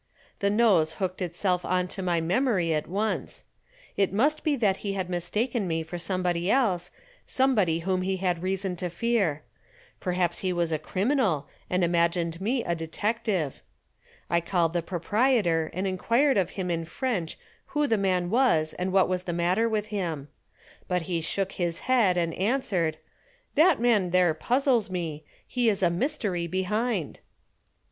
[0.39, 3.43] The nose hooked itself on to my memory at once.
[3.95, 6.89] It must be that he had mistaken me for somebody else,
[7.27, 9.43] somebody whom he had reason to fear.
[9.99, 13.61] Perhaps he was a criminal and imagined me a detective.
[14.27, 17.37] I called the proprietor and inquired of him in French
[17.67, 20.29] who the man was and what was the matter with him.
[20.87, 22.97] But he shook his head and answered:
[23.53, 25.25] "That man there puzzles me.
[25.55, 27.19] There is a mystery behind."